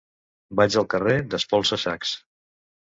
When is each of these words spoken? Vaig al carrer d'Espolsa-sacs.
Vaig 0.59 0.77
al 0.81 0.89
carrer 0.95 1.15
d'Espolsa-sacs. 1.35 2.19